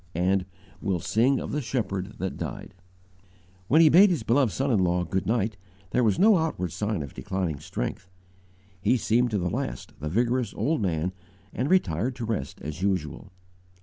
[0.15, 0.47] and
[0.81, 2.73] "We'll sing of the Shepherd that died."
[3.67, 5.57] When he bade his beloved son in law "good night,"
[5.91, 8.09] there was no outward sign of declining strength.
[8.81, 11.11] He seemed to the last the vigorous old man,
[11.53, 13.31] and retired to rest as usual.